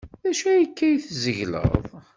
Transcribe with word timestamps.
D 0.23 0.25
acu 0.29 0.47
akka 0.63 0.81
ay 0.87 0.97
tzegleḍ? 1.03 1.73